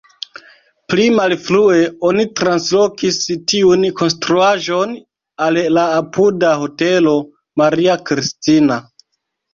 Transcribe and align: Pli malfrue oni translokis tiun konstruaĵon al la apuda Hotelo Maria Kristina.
Pli 0.91 1.03
malfrue 1.17 1.81
oni 2.11 2.25
translokis 2.39 3.19
tiun 3.53 3.85
konstruaĵon 4.01 4.95
al 5.49 5.61
la 5.77 5.85
apuda 6.01 6.55
Hotelo 6.65 7.15
Maria 7.63 8.03
Kristina. 8.09 8.81